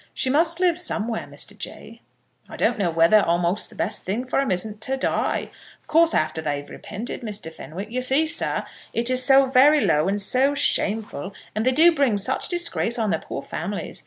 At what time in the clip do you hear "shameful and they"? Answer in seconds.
10.55-11.71